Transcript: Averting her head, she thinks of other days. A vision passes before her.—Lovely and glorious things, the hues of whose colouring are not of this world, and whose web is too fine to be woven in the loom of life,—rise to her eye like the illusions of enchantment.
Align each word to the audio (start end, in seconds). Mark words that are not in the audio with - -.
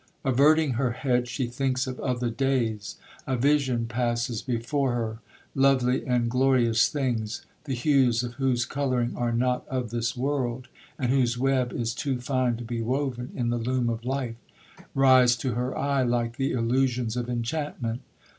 Averting 0.25 0.71
her 0.71 0.93
head, 0.93 1.27
she 1.27 1.45
thinks 1.45 1.85
of 1.85 1.99
other 1.99 2.31
days. 2.31 2.97
A 3.27 3.37
vision 3.37 3.85
passes 3.85 4.41
before 4.41 4.93
her.—Lovely 4.93 6.07
and 6.07 6.27
glorious 6.27 6.87
things, 6.87 7.45
the 7.65 7.75
hues 7.75 8.23
of 8.23 8.33
whose 8.41 8.65
colouring 8.65 9.15
are 9.15 9.31
not 9.31 9.63
of 9.67 9.91
this 9.91 10.17
world, 10.17 10.69
and 10.97 11.11
whose 11.11 11.37
web 11.37 11.71
is 11.71 11.93
too 11.93 12.19
fine 12.19 12.57
to 12.57 12.63
be 12.63 12.81
woven 12.81 13.29
in 13.35 13.49
the 13.49 13.59
loom 13.59 13.91
of 13.91 14.03
life,—rise 14.03 15.35
to 15.35 15.53
her 15.53 15.77
eye 15.77 16.01
like 16.01 16.37
the 16.37 16.51
illusions 16.51 17.15
of 17.15 17.29
enchantment. 17.29 18.01